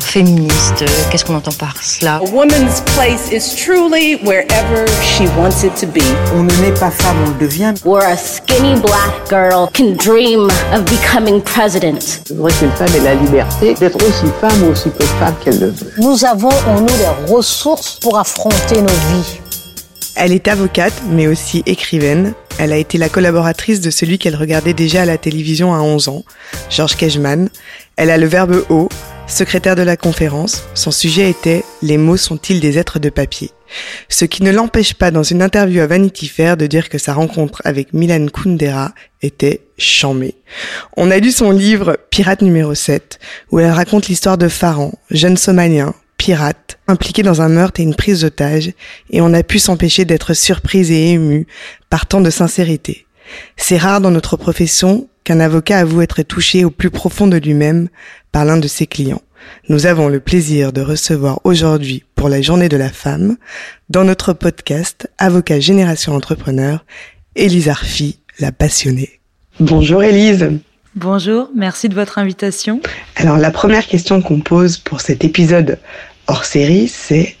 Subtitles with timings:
[0.00, 5.74] Féministe, qu'est-ce qu'on entend par cela A woman's place is truly wherever she wants it
[5.76, 6.02] to be.
[6.34, 7.74] On ne naît pas femme, on le devient.
[7.84, 12.20] Where a skinny black girl can dream of becoming president.
[12.26, 15.58] C'est vrai qu'une femme ait la liberté d'être aussi femme ou aussi peu femme qu'elle
[15.58, 15.92] le veut.
[15.98, 19.40] Nous avons en nous les ressources pour affronter nos vies.
[20.16, 22.34] Elle est avocate, mais aussi écrivaine.
[22.58, 26.08] Elle a été la collaboratrice de celui qu'elle regardait déjà à la télévision à 11
[26.08, 26.24] ans,
[26.70, 27.48] Georges Kejman.
[27.94, 28.88] Elle a le verbe haut,
[29.28, 30.64] secrétaire de la conférence.
[30.74, 33.50] Son sujet était Les mots sont-ils des êtres de papier?
[34.08, 37.12] Ce qui ne l'empêche pas dans une interview à Vanity Fair de dire que sa
[37.12, 40.34] rencontre avec Milan Kundera était chamée.
[40.96, 43.18] On a lu son livre Pirate numéro 7,
[43.52, 47.94] où elle raconte l'histoire de Faran, jeune somalien, pirate, impliqué dans un meurtre et une
[47.94, 48.72] prise d'otage,
[49.10, 51.46] et on a pu s'empêcher d'être surprise et ému
[51.90, 53.06] par tant de sincérité.
[53.56, 57.88] C'est rare dans notre profession qu'un avocat avoue être touché au plus profond de lui-même
[58.32, 59.20] par l'un de ses clients.
[59.68, 63.36] Nous avons le plaisir de recevoir aujourd'hui, pour la journée de la femme,
[63.88, 66.84] dans notre podcast Avocat Génération Entrepreneur,
[67.36, 69.20] Élise Arfi, la passionnée.
[69.60, 70.50] Bonjour Élise.
[70.94, 72.80] Bonjour, merci de votre invitation.
[73.16, 75.78] Alors la première question qu'on pose pour cet épisode
[76.26, 77.36] hors série, c'est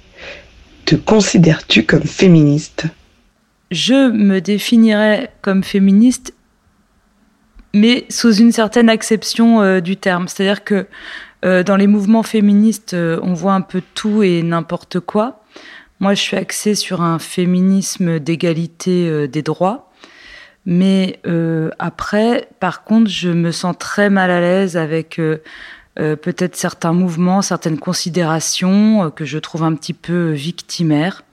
[0.84, 2.86] te considères-tu comme féministe?
[3.70, 6.32] Je me définirais comme féministe,
[7.74, 10.28] mais sous une certaine acception euh, du terme.
[10.28, 10.86] C'est-à-dire que
[11.44, 15.44] euh, dans les mouvements féministes, euh, on voit un peu tout et n'importe quoi.
[16.00, 19.90] Moi, je suis axée sur un féminisme d'égalité euh, des droits.
[20.66, 21.20] Mais
[21.78, 25.18] après, par contre, je me sens très mal à l'aise avec
[25.96, 31.24] peut-être certains mouvements, certaines considérations que je trouve un petit peu victimaires.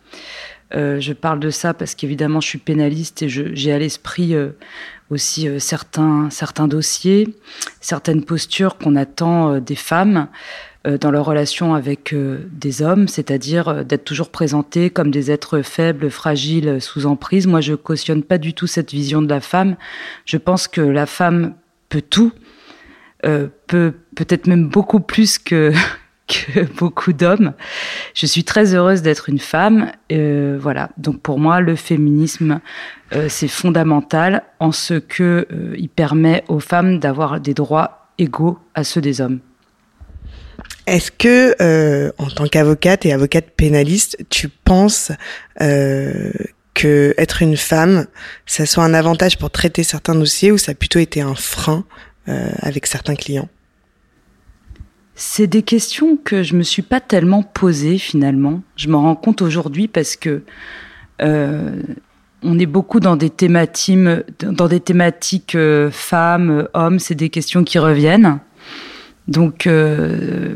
[0.71, 4.33] Je parle de ça parce qu'évidemment, je suis pénaliste et j'ai à l'esprit
[5.09, 7.27] aussi euh, certains, certains dossiers,
[7.81, 10.27] certaines postures qu'on attend euh, des femmes
[10.87, 16.09] euh, dans leur relation avec des hommes, c'est-à-dire d'être toujours présentés comme des êtres faibles,
[16.09, 17.47] fragiles, sous emprise.
[17.47, 19.75] Moi, je cautionne pas du tout cette vision de la femme.
[20.25, 21.55] Je pense que la femme
[21.89, 22.31] peut tout,
[23.21, 25.73] peut peut-être même beaucoup plus que
[26.27, 27.53] que beaucoup d'hommes.
[28.13, 29.91] Je suis très heureuse d'être une femme.
[30.11, 30.89] Euh, voilà.
[30.97, 32.59] Donc pour moi, le féminisme,
[33.13, 38.59] euh, c'est fondamental en ce que euh, il permet aux femmes d'avoir des droits égaux
[38.73, 39.39] à ceux des hommes.
[40.87, 45.11] Est-ce que, euh, en tant qu'avocate et avocate pénaliste, tu penses
[45.61, 46.31] euh,
[46.75, 48.05] que être une femme,
[48.45, 51.85] ça soit un avantage pour traiter certains dossiers ou ça a plutôt été un frein
[52.27, 53.49] avec certains clients?
[55.15, 58.61] C'est des questions que je me suis pas tellement posées finalement.
[58.75, 60.43] Je m'en rends compte aujourd'hui parce que
[61.21, 61.81] euh,
[62.43, 63.95] on est beaucoup dans des thématiques,
[65.55, 66.99] euh, femmes, hommes.
[66.99, 68.39] C'est des questions qui reviennent.
[69.29, 70.55] Donc euh,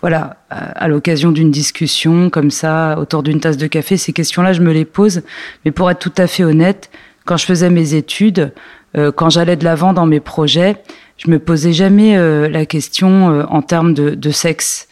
[0.00, 4.52] voilà, à, à l'occasion d'une discussion comme ça, autour d'une tasse de café, ces questions-là,
[4.52, 5.22] je me les pose.
[5.64, 6.90] Mais pour être tout à fait honnête,
[7.24, 8.52] quand je faisais mes études,
[8.96, 10.76] euh, quand j'allais de l'avant dans mes projets,
[11.16, 14.88] je me posais jamais euh, la question euh, en termes de, de sexe.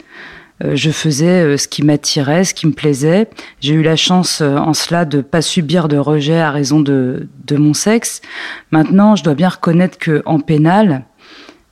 [0.63, 3.27] Euh, je faisais euh, ce qui m'attirait, ce qui me plaisait.
[3.59, 7.27] J'ai eu la chance euh, en cela de pas subir de rejet à raison de,
[7.45, 8.21] de mon sexe.
[8.71, 11.03] Maintenant, je dois bien reconnaître que en pénal,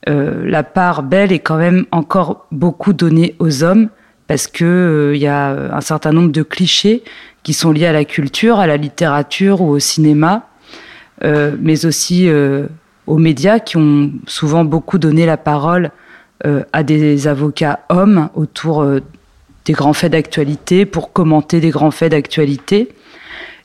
[0.09, 3.89] euh, la part belle est quand même encore beaucoup donnée aux hommes
[4.27, 7.03] parce que il y a un certain nombre de clichés
[7.43, 10.47] qui sont liés à la culture, à la littérature ou au cinéma,
[11.21, 12.29] mais aussi
[13.07, 15.91] aux médias qui ont souvent beaucoup donné la parole
[16.45, 19.01] euh, à des avocats hommes autour euh,
[19.65, 22.89] des grands faits d'actualité pour commenter des grands faits d'actualité.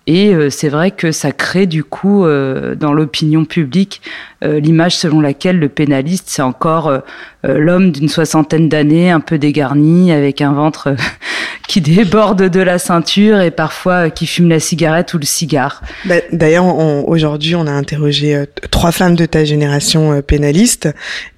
[0.09, 4.01] Et euh, c'est vrai que ça crée du coup euh, dans l'opinion publique
[4.45, 6.99] euh, l'image selon laquelle le pénaliste c'est encore euh,
[7.45, 10.95] euh, l'homme d'une soixantaine d'années, un peu dégarni, avec un ventre
[11.67, 15.83] qui déborde de la ceinture et parfois qui fume la cigarette ou le cigare.
[16.05, 16.67] Bah, D'ailleurs,
[17.09, 20.89] aujourd'hui, on a interrogé trois femmes de ta génération pénaliste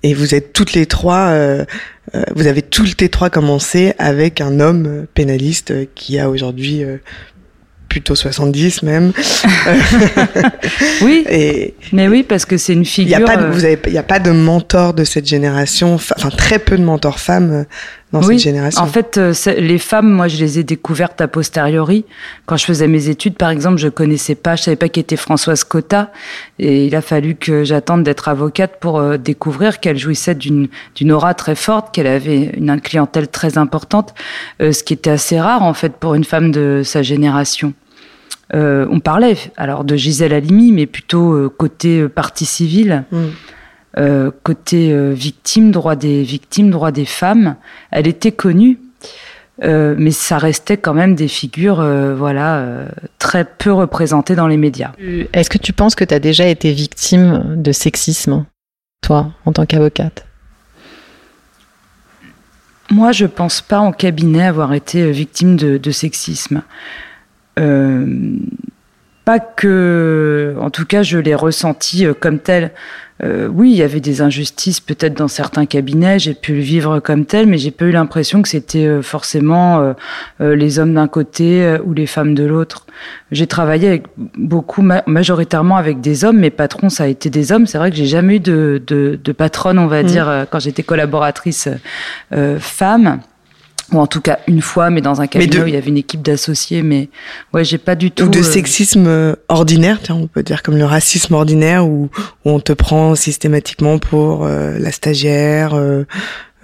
[0.03, 1.34] et vous êtes toutes les trois,
[2.36, 6.84] vous avez toutes les trois commencé avec un homme pénaliste qui a aujourd'hui
[7.91, 9.13] plutôt 70 même.
[11.03, 13.25] Oui, et mais oui, parce que c'est une il y a figure.
[13.25, 16.31] pas, de, euh, vous avez, il y a pas de mentor de cette génération, enfin
[16.31, 17.66] très peu de mentors femmes
[18.12, 18.83] dans Oui, cette génération.
[18.83, 22.04] En fait, euh, les femmes, moi, je les ai découvertes a posteriori.
[22.47, 25.16] Quand je faisais mes études, par exemple, je connaissais pas, je savais pas qui était
[25.16, 26.10] Françoise Cotta,
[26.59, 31.12] et il a fallu que j'attende d'être avocate pour euh, découvrir qu'elle jouissait d'une d'une
[31.12, 34.15] aura très forte, qu'elle avait une clientèle très importante,
[34.60, 37.74] euh, ce qui était assez rare en fait pour une femme de sa génération.
[38.53, 43.04] Euh, on parlait alors de Gisèle Halimi, mais plutôt côté partie civile.
[43.13, 43.27] Mm.
[43.98, 47.57] Euh, côté euh, victime, droit des victimes, droit des femmes,
[47.91, 48.78] elle était connue.
[49.63, 51.84] Euh, mais ça restait quand même des figures
[52.16, 52.87] voilà,
[53.19, 54.92] très peu représentées dans les médias.
[55.33, 58.47] Est-ce que tu penses que tu as déjà été victime de sexisme,
[59.03, 60.25] toi, en tant qu'avocate?
[62.91, 66.63] Moi, je pense pas en cabinet avoir été victime de, de sexisme.
[67.57, 72.72] pas que, en tout cas, je l'ai ressenti comme tel
[73.22, 77.00] euh, oui, il y avait des injustices peut-être dans certains cabinets, j'ai pu le vivre
[77.00, 79.94] comme tel, mais j'ai pas eu l'impression que c'était euh, forcément
[80.40, 82.86] euh, les hommes d'un côté ou les femmes de l'autre.
[83.30, 87.66] J'ai travaillé avec beaucoup, majoritairement avec des hommes, mes patrons, ça a été des hommes.
[87.66, 90.06] C'est vrai que j'ai jamais eu de, de, de patronne, on va mmh.
[90.06, 91.68] dire, quand j'étais collaboratrice
[92.58, 93.20] femme
[93.92, 95.97] ou en tout cas une fois, mais dans un cabinet où il y avait une
[95.97, 96.83] équipe d'associés.
[96.83, 97.09] Mais
[97.53, 98.25] ouais, j'ai pas du tout.
[98.25, 102.10] Ou de euh, sexisme euh, ordinaire, tiens, on peut dire comme le racisme ordinaire, où,
[102.45, 106.04] où on te prend systématiquement pour euh, la stagiaire, euh,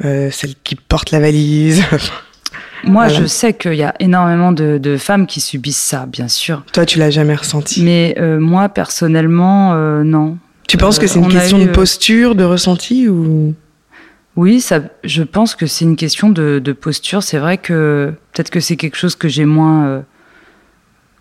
[0.01, 1.83] celle qui porte la valise.
[2.85, 6.63] Moi, je sais qu'il y a énormément de, de, femmes qui subissent ça, bien sûr.
[6.73, 7.83] Toi, tu l'as jamais ressenti.
[7.83, 9.75] Mais moi, personnellement,
[10.05, 10.37] non.
[10.69, 13.55] Tu penses que c'est une question de posture, de ressenti ou
[14.37, 17.23] oui, ça, je pense que c'est une question de, de posture.
[17.23, 20.01] C'est vrai que peut-être que c'est quelque chose que j'ai moins, euh,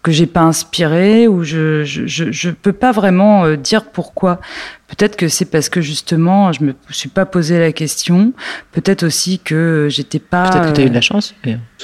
[0.06, 4.40] que j'ai pas inspiré, ou je, je, je, je peux pas vraiment euh, dire pourquoi.
[4.88, 8.34] Peut-être que c'est parce que justement, je me suis pas posé la question.
[8.72, 10.48] Peut-être aussi que j'étais pas.
[10.52, 11.34] Peut-être que tu as eu de la chance.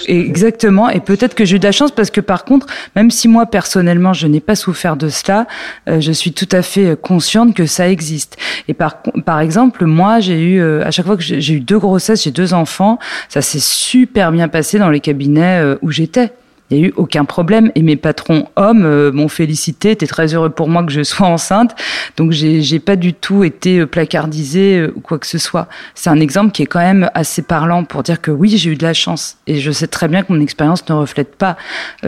[0.05, 0.87] Exactement.
[0.87, 3.47] Et peut-être que j'ai eu de la chance parce que par contre, même si moi
[3.47, 5.47] personnellement je n'ai pas souffert de cela,
[5.89, 8.37] euh, je suis tout à fait consciente que ça existe.
[8.67, 11.79] Et par par exemple, moi j'ai eu euh, à chaque fois que j'ai eu deux
[11.79, 16.31] grossesses, j'ai deux enfants, ça s'est super bien passé dans les cabinets euh, où j'étais.
[16.71, 17.71] Il n'y a eu aucun problème.
[17.75, 21.27] Et mes patrons hommes euh, m'ont félicité, étaient très heureux pour moi que je sois
[21.27, 21.75] enceinte.
[22.15, 25.67] Donc j'ai, pas du tout été euh, placardisée euh, ou quoi que ce soit.
[25.95, 28.75] C'est un exemple qui est quand même assez parlant pour dire que oui, j'ai eu
[28.75, 29.37] de la chance.
[29.47, 31.57] Et je sais très bien que mon expérience ne reflète pas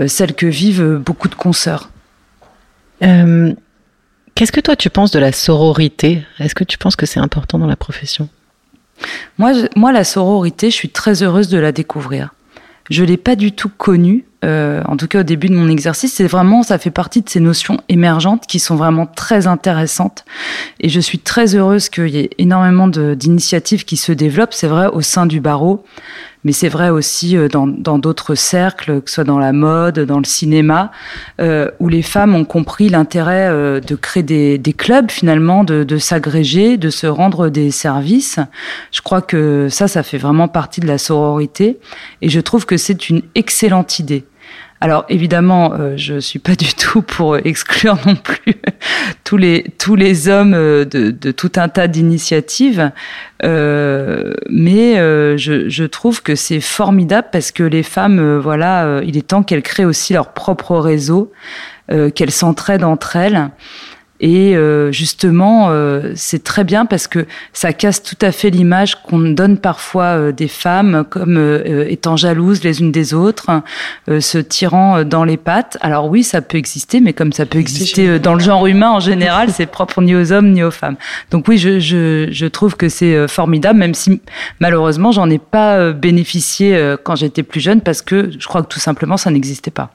[0.07, 1.89] celle que vivent beaucoup de consoeurs.
[3.01, 6.23] qu'est-ce que toi tu penses de la sororité?
[6.39, 8.29] Est-ce que tu penses que c'est important dans la profession?
[9.37, 12.33] Moi, moi, la sororité, je suis très heureuse de la découvrir.
[12.89, 16.13] Je l'ai pas du tout connue euh, en tout cas au début de mon exercice,
[16.13, 20.25] c'est vraiment, ça fait partie de ces notions émergentes qui sont vraiment très intéressantes.
[20.79, 24.53] Et je suis très heureuse qu'il y ait énormément d'initiatives qui se développent.
[24.53, 25.83] C'est vrai au sein du barreau
[26.43, 30.19] mais c'est vrai aussi euh, dans d'autres cercles, que ce soit dans la mode, dans
[30.19, 30.91] le cinéma,
[31.39, 35.97] euh, où les femmes ont compris l'intérêt euh, de créer des, clubs finalement, de, de
[35.97, 38.39] s'agréger, de se rendre des services.
[38.91, 41.79] Je crois que ça, ça fait vraiment partie de la sororité,
[42.21, 44.25] et je trouve que c'est une excellente idée.
[44.83, 48.55] Alors évidemment, euh, je suis pas du tout pour exclure non plus
[49.23, 52.91] tous les tous les hommes euh, de, tout un tas d'initiatives,
[53.45, 59.15] euh, mais euh, je, je, trouve que c'est formidable parce que les femmes, voilà, il
[59.15, 61.31] est temps qu'elles créent aussi leur propre réseau,
[61.87, 63.51] qu'elles s'entraident entre elles.
[64.25, 68.95] Et euh, justement, euh, c'est très bien parce que ça casse tout à fait l'image
[69.01, 71.37] qu'on donne parfois euh, des femmes comme
[71.89, 73.49] étant jalouses les unes des autres,
[74.07, 75.77] se tirant dans les pattes.
[75.81, 79.01] Alors oui, ça peut exister, mais comme ça peut exister dans le genre humain en
[79.01, 80.95] général, c'est propre ni aux hommes ni aux femmes.
[81.31, 84.21] Donc oui, je, je, je trouve que c'est formidable, même si
[84.61, 88.79] malheureusement, j'en ai pas bénéficié quand j'étais plus jeune parce que je crois que tout
[88.79, 89.91] simplement, ça n'existait pas.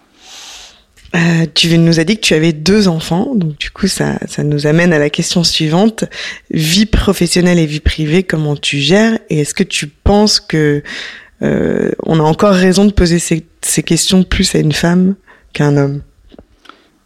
[1.15, 4.67] Euh, tu nous as dit que tu avais deux enfants, donc du coup ça, nous
[4.67, 6.05] amène à la question suivante.
[6.51, 10.83] Vie professionnelle et vie privée, comment tu gères Et est-ce que tu penses que
[11.43, 15.15] euh, on a encore raison de poser ces, questions plus à une femme
[15.55, 16.03] qu'à un homme?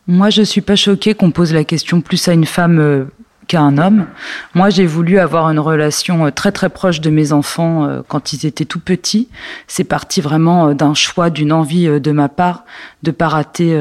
[0.08, 3.08] Moi, je suis pas choquée qu'on pose la question plus à une femme
[3.46, 4.06] qu'à un homme.
[4.54, 8.32] Moi, j'ai voulu avoir une relation euh, très très proche de mes enfants euh, quand
[8.32, 9.28] ils étaient tout petits.
[9.66, 12.64] C'est parti vraiment euh, d'un choix, d'une envie de ma part
[13.02, 13.76] de pas rater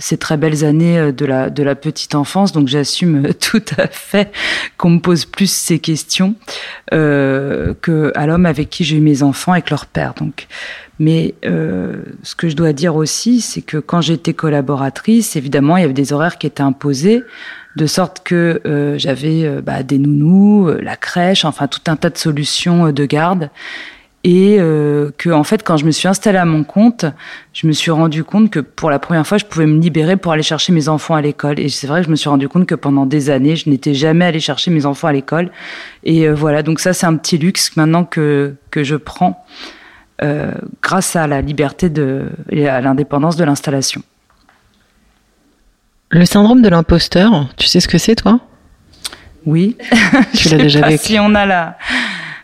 [0.00, 2.52] ces très belles années de la de la petite enfance.
[2.52, 4.32] Donc, j'assume tout à fait
[4.76, 6.34] qu'on me pose plus ces questions
[6.92, 10.14] euh, que à l'homme avec qui j'ai eu mes enfants, avec leur père.
[10.14, 10.46] Donc,
[10.98, 15.80] mais euh, ce que je dois dire aussi, c'est que quand j'étais collaboratrice, évidemment, il
[15.80, 17.22] y avait des horaires qui étaient imposés
[17.76, 21.96] de sorte que euh, j'avais euh, bah, des nounous, euh, la crèche, enfin tout un
[21.96, 23.50] tas de solutions de garde.
[24.26, 24.56] Et
[25.18, 27.04] que en fait, quand je me suis installée à mon compte,
[27.52, 30.32] je me suis rendu compte que pour la première fois, je pouvais me libérer pour
[30.32, 31.60] aller chercher mes enfants à l'école.
[31.60, 33.92] Et c'est vrai que je me suis rendu compte que pendant des années, je n'étais
[33.92, 35.50] jamais allée chercher mes enfants à l'école.
[36.04, 39.44] Et voilà, donc ça, c'est un petit luxe maintenant que que je prends
[40.80, 44.00] grâce à la liberté de et à l'indépendance de l'installation.
[46.10, 48.40] Le syndrome de l'imposteur, tu sais ce que c'est toi?
[49.46, 49.76] Oui.
[50.34, 51.04] Tu l'as déjà vécu.
[51.04, 51.76] Si on a la,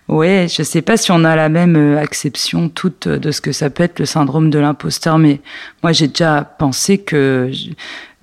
[0.08, 3.52] ouais, je sais pas si on a la même euh, acception toute de ce que
[3.52, 5.40] ça peut être le syndrome de l'imposteur, mais
[5.82, 7.50] moi j'ai déjà pensé que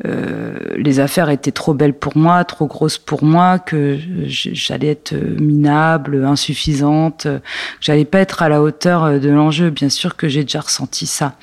[0.04, 6.24] les affaires étaient trop belles pour moi, trop grosses pour moi, que j'allais être minable,
[6.24, 7.39] insuffisante, que
[7.82, 9.70] j'allais pas être à la hauteur de l'enjeu.
[9.70, 11.36] Bien sûr que j'ai déjà ressenti ça.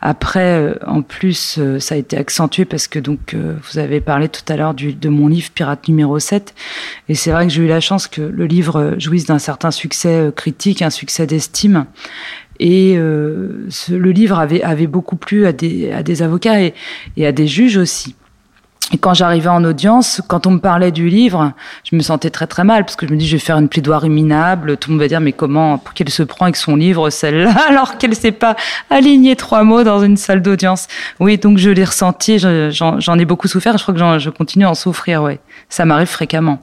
[0.00, 4.28] Après, euh, en plus, euh, ça a été accentué parce que donc vous avez parlé
[4.28, 6.54] tout à l'heure de mon livre Pirate numéro 7,
[7.08, 10.32] et c'est vrai que j'ai eu la chance que le livre jouisse d'un certain succès
[10.34, 11.86] critique, un succès d'estime.
[12.60, 16.74] Et euh, ce, le livre avait, avait beaucoup plu à des, à des avocats et,
[17.16, 18.14] et à des juges aussi.
[18.90, 21.52] Et quand j'arrivais en audience, quand on me parlait du livre,
[21.84, 23.68] je me sentais très très mal parce que je me dis je vais faire une
[23.68, 24.78] plaidoirie minable.
[24.78, 27.54] Tout le monde va dire mais comment pour qu'elle se prend avec son livre celle-là
[27.68, 28.56] alors qu'elle sait pas
[28.88, 30.88] aligner trois mots dans une salle d'audience.
[31.20, 33.76] Oui donc je l'ai ressenti, j'en ai beaucoup souffert.
[33.76, 35.22] Je crois que je continue à en souffrir.
[35.22, 35.38] Ouais,
[35.68, 36.62] ça m'arrive fréquemment.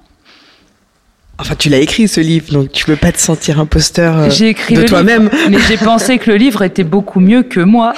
[1.37, 4.49] Enfin, tu l'as écrit ce livre, donc tu peux pas te sentir imposteur euh, j'ai
[4.49, 5.29] écrit de toi-même.
[5.49, 7.93] Mais j'ai pensé que le livre était beaucoup mieux que moi.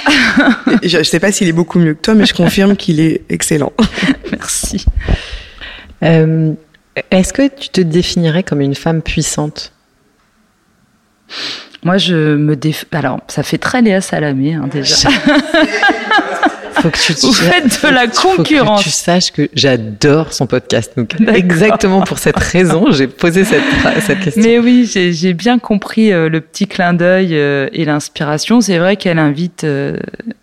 [0.82, 3.72] je, sais pas s'il est beaucoup mieux que toi, mais je confirme qu'il est excellent.
[4.32, 4.84] Merci.
[6.02, 6.52] Euh,
[7.12, 9.72] Est-ce que tu te définirais comme une femme puissante?
[11.84, 12.86] Moi, je me déf...
[12.90, 15.08] Alors, ça fait très Léa Salamé, hein, déjà.
[16.72, 18.82] faut que tu, Vous faites de la concurrence.
[18.82, 20.92] Faut que tu saches que j'adore son podcast.
[20.96, 23.62] Donc, exactement pour cette raison, j'ai posé cette,
[24.00, 24.42] cette question.
[24.42, 28.60] Mais oui, j'ai bien compris euh, le petit clin d'œil euh, et l'inspiration.
[28.60, 29.96] C'est vrai qu'elle invite, euh,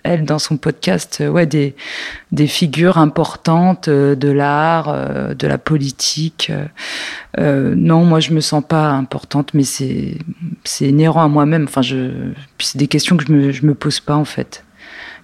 [0.03, 1.75] elle, dans son podcast, ouais, des,
[2.31, 4.93] des figures importantes de l'art,
[5.35, 6.51] de la politique.
[7.37, 10.17] non, moi, je me sens pas importante, mais c'est
[10.81, 11.65] inhérent à moi-même.
[11.65, 12.11] Enfin, je,
[12.59, 14.63] c'est des questions que je me, je me pose pas, en fait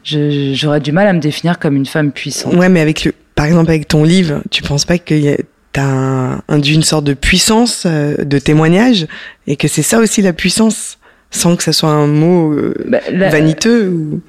[0.04, 2.54] j'aurais du mal à me définir comme une femme puissante.
[2.54, 5.38] Ouais, mais avec le, par exemple, avec ton livre, tu penses pas que
[5.72, 9.08] t'as un, une sorte de puissance euh, de témoignage
[9.48, 13.00] et que c'est ça aussi la puissance, sans que ça soit un mot euh, bah,
[13.10, 14.22] vaniteux ou...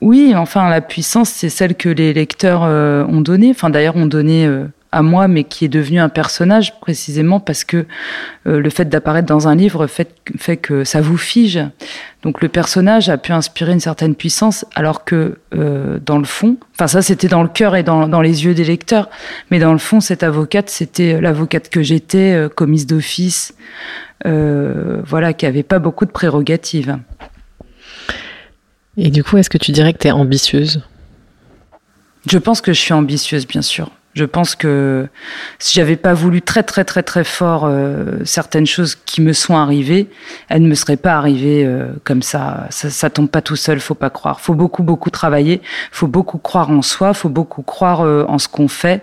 [0.00, 3.50] Oui, enfin, la puissance, c'est celle que les lecteurs euh, ont donnée.
[3.50, 4.46] Enfin, d'ailleurs, ont donné
[4.94, 7.84] à moi, mais qui est devenu un personnage précisément parce que
[8.46, 11.58] euh, le fait d'apparaître dans un livre fait, fait que ça vous fige.
[12.22, 16.56] Donc le personnage a pu inspirer une certaine puissance, alors que euh, dans le fond,
[16.74, 19.10] enfin ça c'était dans le cœur et dans, dans, les yeux des lecteurs,
[19.50, 23.54] mais dans le fond cette avocate c'était l'avocate que j'étais, euh, commise d'office,
[24.24, 26.98] voilà, qui avait pas beaucoup de prérogatives.
[28.96, 30.82] Et du coup, est-ce que tu dirais que tu es ambitieuse?
[32.26, 33.90] Je pense que je suis ambitieuse, bien sûr.
[34.14, 35.08] Je pense que
[35.58, 39.56] si j'avais pas voulu très très très très fort euh, certaines choses qui me sont
[39.56, 40.06] arrivées,
[40.48, 42.68] elles ne me seraient pas arrivées euh, comme ça.
[42.70, 42.90] ça.
[42.90, 44.40] Ça tombe pas tout seul, faut pas croire.
[44.40, 48.46] Faut beaucoup beaucoup travailler, faut beaucoup croire en soi, faut beaucoup croire euh, en ce
[48.46, 49.02] qu'on fait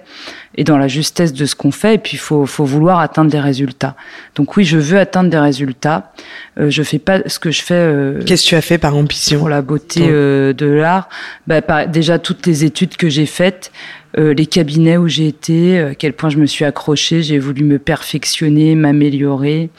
[0.55, 1.95] et dans la justesse de ce qu'on fait.
[1.95, 3.95] Et puis faut faut vouloir atteindre des résultats.
[4.35, 6.13] Donc oui, je veux atteindre des résultats.
[6.57, 8.15] je fais pas ce que je fais.
[8.25, 9.39] Qu'est-ce que tu as fait par ambition?
[9.39, 11.09] pour la beauté de l'art?
[11.47, 13.71] Bah, déjà toutes les études que j'ai faites.
[14.17, 17.39] Euh, les cabinets où j'ai été, euh, à quel point je me suis accrochée, j'ai
[17.39, 19.69] voulu me perfectionner, m'améliorer.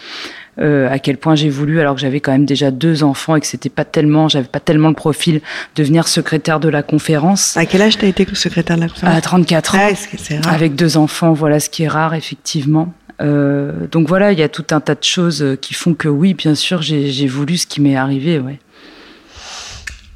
[0.58, 3.40] Euh, à quel point j'ai voulu, alors que j'avais quand même déjà deux enfants et
[3.40, 5.40] que c'était pas tellement, j'avais pas tellement le profil,
[5.76, 7.56] devenir secrétaire de la conférence.
[7.56, 9.16] À quel âge t'as été secrétaire de la conférence?
[9.16, 9.78] À 34 ans.
[9.80, 10.52] Ah, c'est rare.
[10.52, 12.92] Avec deux enfants, voilà ce qui est rare effectivement.
[13.22, 16.34] Euh, donc voilà, il y a tout un tas de choses qui font que oui,
[16.34, 18.58] bien sûr, j'ai voulu ce qui m'est arrivé, ouais.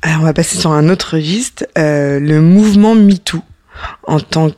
[0.02, 3.42] Alors on va passer sur un autre registre, euh, le mouvement MeToo
[4.04, 4.50] en tant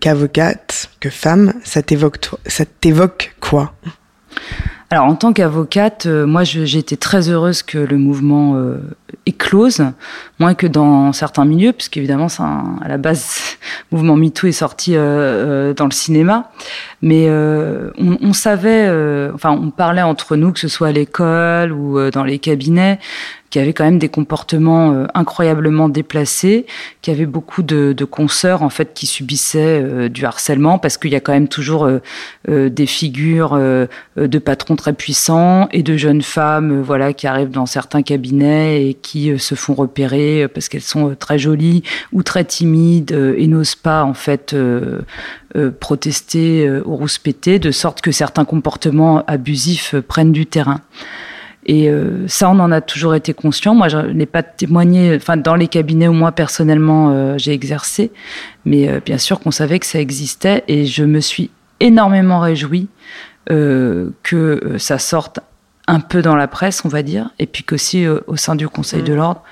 [0.00, 3.74] qu'avocate, que femme, ça t'évoque quoi?
[4.90, 8.78] Alors en tant qu'avocate, euh, moi j'ai été très heureuse que le mouvement euh,
[9.26, 9.82] éclose,
[10.38, 13.56] moins que dans certains milieux, puisqu'évidemment à la base,
[13.90, 16.50] le mouvement MeToo est sorti euh, euh, dans le cinéma,
[17.02, 18.88] mais on, on, savait,
[19.34, 22.98] enfin on parlait entre nous, que ce soit à l'école ou dans les cabinets,
[23.50, 26.66] qui avait quand même des comportements euh, incroyablement déplacés,
[27.00, 31.12] qui avait beaucoup de, de consoeurs en fait qui subissaient euh, du harcèlement parce qu'il
[31.12, 33.58] y a quand même toujours euh, des figures
[34.16, 38.94] de patrons très puissants et de jeunes femmes voilà qui arrivent dans certains cabinets et
[38.94, 44.04] qui se font repérer parce qu'elles sont très jolies ou très timides et n'osent pas
[44.04, 44.54] en fait
[45.80, 50.80] protester ou rouspéter de sorte que certains comportements abusifs prennent du terrain.
[51.66, 53.74] Et euh, ça, on en a toujours été conscient.
[53.74, 58.12] Moi, je n'ai pas témoigné, enfin, dans les cabinets où moi personnellement euh, j'ai exercé,
[58.64, 60.62] mais euh, bien sûr qu'on savait que ça existait.
[60.68, 62.88] Et je me suis énormément réjouie
[63.48, 65.38] que ça sorte
[65.86, 68.68] un peu dans la presse, on va dire, et puis qu'aussi euh, au sein du
[68.68, 69.42] Conseil de l'ordre,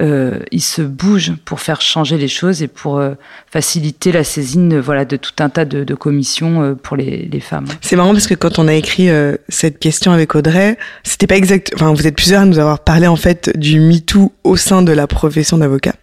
[0.00, 3.14] euh, il se bouge pour faire changer les choses et pour euh,
[3.50, 7.28] faciliter la saisine euh, voilà, de tout un tas de, de commissions euh, pour les,
[7.32, 7.64] les femmes.
[7.80, 11.36] C'est marrant parce que quand on a écrit euh, cette question avec Audrey, c'était pas
[11.36, 11.72] exact.
[11.74, 14.92] Enfin, vous êtes plusieurs à nous avoir parlé en fait du MeToo au sein de
[14.92, 15.94] la profession d'avocat.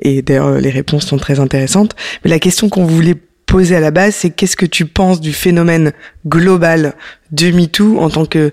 [0.00, 1.94] Et d'ailleurs, les réponses sont très intéressantes.
[2.24, 5.32] Mais la question qu'on voulait poser à la base, c'est qu'est-ce que tu penses du
[5.32, 5.92] phénomène
[6.26, 6.94] global
[7.30, 8.52] de MeToo en tant que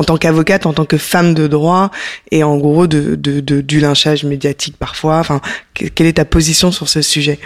[0.00, 1.90] en tant qu'avocate, en tant que femme de droit,
[2.30, 5.22] et en gros du lynchage médiatique parfois.
[5.74, 7.38] Quelle est ta position sur ce sujet?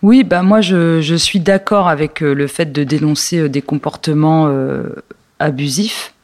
[0.00, 4.46] Oui, bah moi je, suis d'accord avec euh, le fait de dénoncer euh, des comportements
[4.48, 5.04] euh,
[5.38, 6.14] abusifs.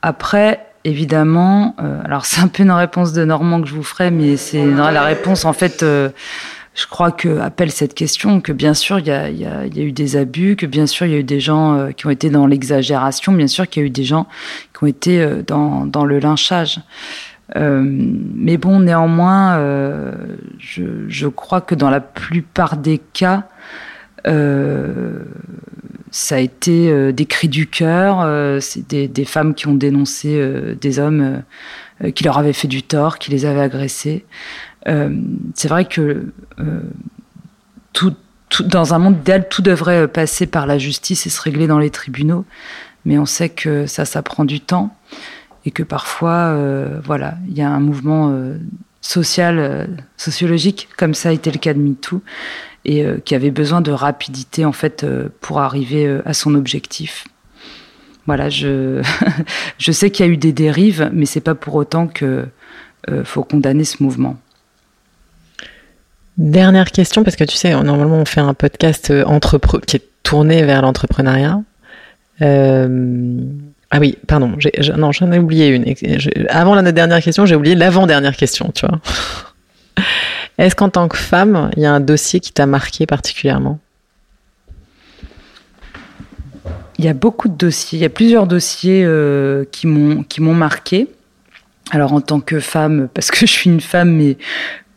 [0.00, 4.38] Après, évidemment, alors c'est un peu une réponse de Normand que je vous ferai, mais
[4.38, 5.84] c'est la réponse en fait.
[6.80, 10.56] Je crois que appelle cette question que bien sûr il y a, eu des abus,
[10.56, 13.32] que bien sûr il y a eu des gens euh, qui ont été dans l'exagération,
[13.32, 14.26] bien sûr qu'il y a eu des gens
[14.72, 16.80] qui ont été euh, dans, le lynchage.
[17.56, 19.58] Euh, mais bon, néanmoins,
[20.58, 23.46] je, crois que dans la plupart des cas,
[24.24, 24.30] ça
[26.36, 28.26] a été des cris du cœur,
[28.62, 30.42] c'est des, des femmes qui ont dénoncé
[30.80, 31.42] des hommes
[32.14, 34.24] qui leur avaient fait du tort, qui les avaient agressés.
[34.88, 35.10] Euh,
[35.54, 36.80] c'est vrai que euh,
[37.92, 38.14] tout,
[38.48, 41.78] tout, dans un monde idéal, tout devrait passer par la justice et se régler dans
[41.78, 42.44] les tribunaux,
[43.04, 44.96] mais on sait que ça, ça prend du temps
[45.64, 48.56] et que parfois, euh, voilà, il y a un mouvement euh,
[49.00, 52.22] social, euh, sociologique, comme ça a été le cas de MeToo,
[52.84, 56.54] et euh, qui avait besoin de rapidité en fait euh, pour arriver euh, à son
[56.54, 57.26] objectif.
[58.26, 59.02] Voilà, je,
[59.78, 62.46] je sais qu'il y a eu des dérives, mais c'est pas pour autant que
[63.10, 64.38] euh, faut condamner ce mouvement.
[66.40, 69.24] Dernière question, parce que tu sais, normalement on fait un podcast euh,
[69.86, 71.60] qui est tourné vers l'entrepreneuriat.
[72.40, 73.38] Euh,
[73.90, 75.84] Ah oui, pardon, je- non, j'en ai oublié une.
[76.48, 79.00] Avant la dernière question, j'ai oublié l'avant-dernière question, tu vois.
[80.58, 83.78] Est-ce qu'en tant que femme, il y a un dossier qui t'a marqué particulièrement?
[86.98, 91.08] Il y a beaucoup de dossiers, il y a plusieurs dossiers euh, qui m'ont marqué.
[91.90, 94.38] Alors en tant que femme, parce que je suis une femme, mais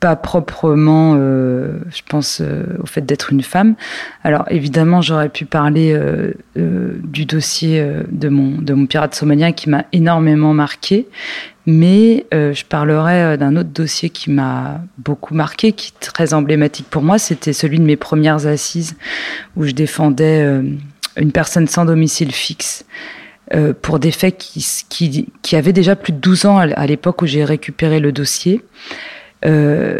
[0.04, 3.76] pas proprement, euh, je pense, euh, au fait d'être une femme.
[4.26, 9.70] Alors évidemment, j'aurais pu parler euh, du dossier de mon de mon pirate somalien qui
[9.70, 11.08] m'a énormément marqué,
[11.66, 17.02] mais je parlerai d'un autre dossier qui m'a beaucoup marqué, qui est très emblématique pour
[17.02, 17.18] moi.
[17.18, 18.98] C'était celui de mes premières assises
[19.56, 20.46] où je défendais
[21.16, 22.84] une personne sans domicile fixe
[23.82, 27.26] pour des faits qui, qui, qui avaient déjà plus de 12 ans à l'époque où
[27.26, 28.62] j'ai récupéré le dossier.
[29.46, 30.00] Euh,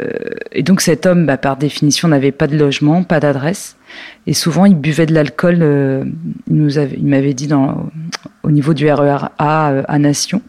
[0.52, 3.76] et donc cet homme, bah, par définition, n'avait pas de logement, pas d'adresse.
[4.26, 5.60] Et souvent, il buvait de l'alcool.
[5.62, 6.04] euh,
[6.50, 7.90] il nous avait, il m'avait dit dans,
[8.44, 10.42] au niveau du RER A euh, à Nation.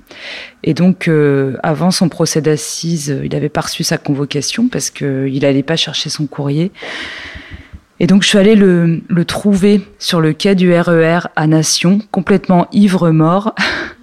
[0.63, 4.91] Et donc, euh, avant son procès d'assises, euh, il n'avait pas reçu sa convocation parce
[4.91, 6.73] qu'il n'allait pas chercher son courrier.
[8.01, 12.01] Et donc, je suis allée le, le trouver sur le quai du RER à Nation,
[12.11, 13.55] complètement ivre-mort.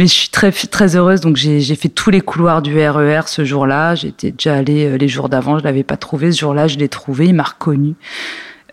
[0.00, 1.20] Mais je suis très, très heureuse.
[1.20, 3.94] Donc, j'ai fait tous les couloirs du RER ce jour-là.
[3.94, 5.58] J'étais déjà allée euh, les jours d'avant.
[5.58, 6.32] Je l'avais pas trouvé.
[6.32, 7.26] Ce jour-là, je l'ai trouvé.
[7.26, 7.96] Il m'a reconnu.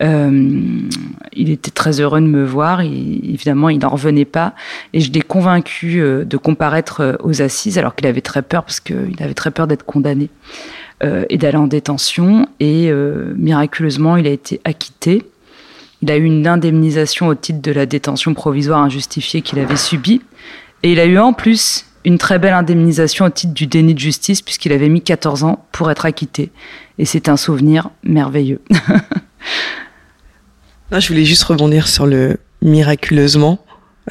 [0.01, 0.79] Euh,
[1.33, 2.79] il était très heureux de me voir.
[2.79, 4.53] Évidemment, il n'en revenait pas.
[4.93, 8.63] Et je l'ai convaincu euh, de comparaître euh, aux assises, alors qu'il avait très peur,
[8.63, 10.29] parce qu'il avait très peur d'être condamné
[11.29, 12.47] et d'aller en détention.
[12.59, 12.91] Et
[13.35, 15.23] miraculeusement, il a été acquitté.
[16.01, 20.21] Il a eu une indemnisation au titre de la détention provisoire injustifiée qu'il avait subie.
[20.83, 23.99] Et il a eu en plus une très belle indemnisation au titre du déni de
[23.99, 26.51] justice, puisqu'il avait mis 14 ans pour être acquitté.
[26.97, 28.61] Et c'est un souvenir merveilleux.
[30.89, 33.59] Non, je voulais juste rebondir sur le miraculeusement,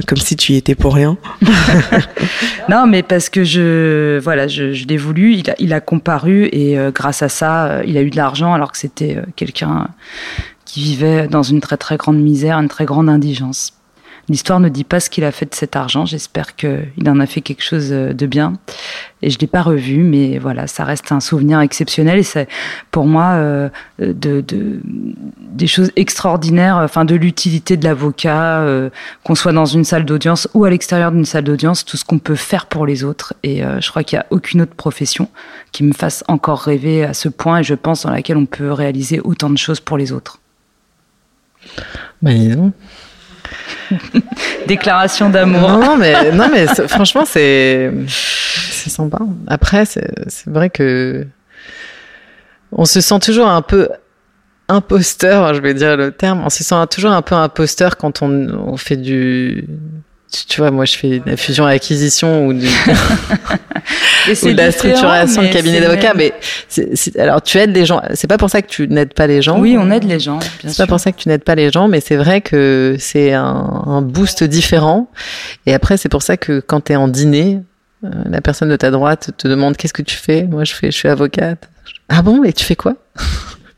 [0.06, 1.16] comme si tu y étais pour rien.
[2.68, 5.34] Non, mais parce que je, voilà, je, je l'ai voulu.
[5.34, 8.16] Il a, il a comparu et euh, grâce à ça, euh, il a eu de
[8.16, 9.88] l'argent alors que c'était euh, quelqu'un
[10.64, 13.72] qui vivait dans une très très grande misère, une très grande indigence.
[14.28, 16.04] L'histoire ne dit pas ce qu'il a fait de cet argent.
[16.04, 18.54] J'espère qu'il en a fait quelque chose euh, de bien.
[19.22, 22.48] Et je l'ai pas revu, mais voilà, ça reste un souvenir exceptionnel et c'est
[22.90, 26.76] pour moi euh, de, de des choses extraordinaires.
[26.76, 28.90] Enfin, de l'utilité de l'avocat, euh,
[29.22, 32.18] qu'on soit dans une salle d'audience ou à l'extérieur d'une salle d'audience, tout ce qu'on
[32.18, 33.34] peut faire pour les autres.
[33.44, 35.28] Et je crois qu'il y a aucune autre profession
[35.72, 37.60] qui me fasse encore rêver à ce point.
[37.60, 40.40] Et je pense dans laquelle on peut réaliser autant de choses pour les autres.
[42.56, 42.74] Donc.
[44.66, 45.68] Déclaration d'amour.
[45.70, 49.18] Non, mais, non, mais franchement, c'est sympa.
[49.46, 51.26] Après, c'est c'est vrai que
[52.72, 53.88] on se sent toujours un peu
[54.68, 56.42] imposteur, je vais dire le terme.
[56.44, 59.66] On se sent toujours un peu imposteur quand on fait du
[60.48, 62.66] tu vois, moi, je fais de la fusion-acquisition ou, du...
[64.42, 66.34] Ou de la structuration de cabinet même- Mais
[67.20, 68.02] alors, tu aides les gens.
[68.14, 69.58] C'est pas pour ça que tu n'aides pas les gens.
[69.60, 71.86] Oui, on aide les gens, C'est pas pour ça que tu n'aides pas les gens,
[71.88, 73.44] mais c'est vrai que c'est un,
[73.86, 75.08] un boost différent.
[75.66, 77.60] Et après, c'est pour ça que quand tu es en dîner,
[78.04, 80.42] euh, la personne de ta droite te demande qu'est-ce que tu fais?
[80.44, 81.68] Moi, je fais, je suis avocate.
[82.08, 82.94] Ah bon, et tu fais quoi?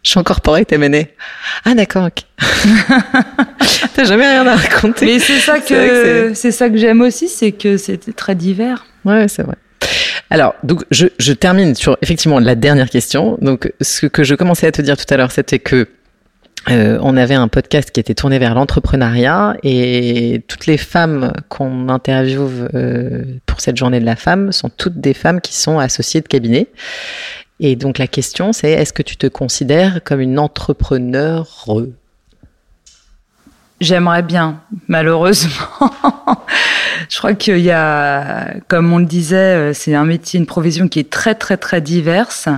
[0.02, 1.04] Je suis en corporate M&A.
[1.64, 2.22] Ah d'accord, ok.
[3.94, 5.06] T'as jamais rien à raconter.
[5.06, 8.86] Mais c'est ça que que c'est ça que j'aime aussi, c'est que c'était très divers.
[9.04, 9.56] Ouais, c'est vrai.
[10.30, 13.38] Alors, donc, je, je termine sur effectivement la dernière question.
[13.40, 15.88] Donc, ce que je commençais à te dire tout à l'heure, c'était que
[16.70, 21.88] euh, on avait un podcast qui était tourné vers l'entrepreneuriat et toutes les femmes qu'on
[21.88, 26.20] interviewe euh, pour cette journée de la femme sont toutes des femmes qui sont associées
[26.20, 26.66] de cabinet.
[27.60, 31.46] Et donc la question c'est est-ce que tu te considères comme une entrepreneur
[33.80, 35.52] J'aimerais bien, malheureusement.
[37.08, 40.88] Je crois qu'il y a, comme on le disait, euh, c'est un métier, une profession
[40.88, 42.48] qui est très très très diverse.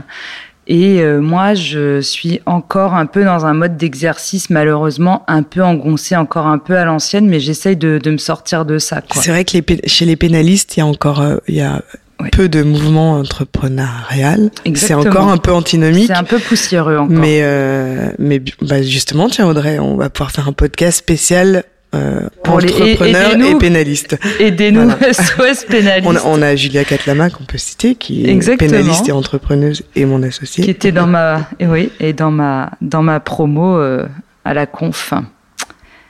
[0.67, 5.63] Et euh, moi, je suis encore un peu dans un mode d'exercice, malheureusement, un peu
[5.63, 9.03] engoncé, encore un peu à l'ancienne, mais j'essaye de, de me sortir de ça.
[9.15, 11.83] C'est vrai que les chez les pénalistes, il y a encore euh, il y a
[12.23, 12.31] Oui.
[12.31, 14.51] peu de mouvement entrepreneurial.
[14.75, 16.07] C'est encore un peu antinomique.
[16.09, 17.17] C'est un peu poussiéreux encore.
[17.17, 22.21] Mais, euh, mais bah justement, tiens Audrey, on va pouvoir faire un podcast spécial euh,
[22.45, 24.17] Pour entrepreneurs et pénalistes.
[24.39, 25.13] Aidez-nous, Voilà.
[25.13, 26.07] SOS pénaliste.
[26.09, 28.71] On a, on a Julia Catlama qu'on peut citer, qui est Exactement.
[28.71, 30.63] pénaliste et entrepreneuse et mon associée.
[30.63, 34.07] qui était dans ma, et oui, et dans ma, dans ma promo euh,
[34.45, 35.13] à la conf,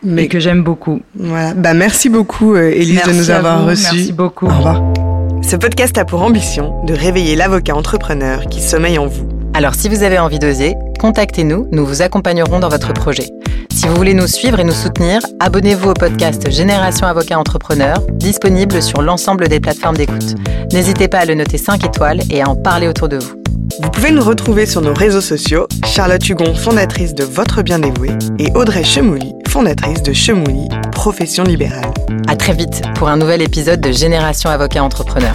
[0.02, 1.00] Mais et que j'aime beaucoup.
[1.14, 3.88] voilà, bah merci beaucoup euh, Élise de nous avoir reçus.
[3.94, 4.46] Merci beaucoup.
[4.46, 4.99] Au revoir.
[5.50, 9.28] Ce podcast a pour ambition de réveiller l'avocat entrepreneur qui sommeille en vous.
[9.52, 13.26] Alors si vous avez envie d'oser, contactez-nous, nous vous accompagnerons dans votre projet.
[13.72, 18.80] Si vous voulez nous suivre et nous soutenir, abonnez-vous au podcast Génération Avocat Entrepreneur, disponible
[18.80, 20.36] sur l'ensemble des plateformes d'écoute.
[20.72, 23.39] N'hésitez pas à le noter 5 étoiles et à en parler autour de vous.
[23.78, 28.10] Vous pouvez nous retrouver sur nos réseaux sociaux, Charlotte Hugon, fondatrice de Votre Bien Dévoué,
[28.38, 31.92] et Audrey Chemouli, fondatrice de Chemouli, profession libérale.
[32.28, 35.34] À très vite pour un nouvel épisode de Génération Avocat Entrepreneur.